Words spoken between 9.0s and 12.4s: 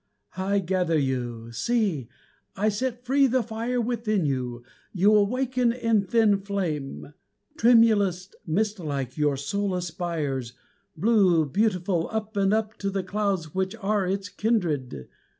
your soul aspires, Blue, beautiful, Up